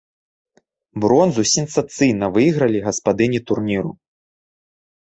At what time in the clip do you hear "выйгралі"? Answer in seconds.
2.39-2.79